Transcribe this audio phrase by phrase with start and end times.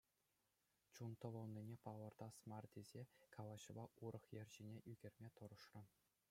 [0.93, 3.03] Чун тӑвӑлнине палӑртас мар тесе,
[3.37, 5.85] калаҫӑва урӑх йӗр ҫине ӳкерме тӑрӑшрӑм.